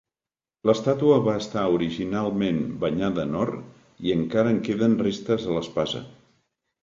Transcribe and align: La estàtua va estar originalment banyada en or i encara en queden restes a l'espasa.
La 0.67 0.73
estàtua 0.77 1.17
va 1.27 1.35
estar 1.41 1.65
originalment 1.73 2.63
banyada 2.85 3.25
en 3.29 3.37
or 3.43 3.53
i 4.07 4.15
encara 4.15 4.53
en 4.55 4.59
queden 4.69 4.95
restes 5.03 5.47
a 5.51 5.59
l'espasa. 5.59 6.03